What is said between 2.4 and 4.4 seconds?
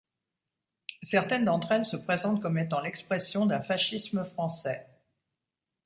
comme étant l'expression d'un fascisme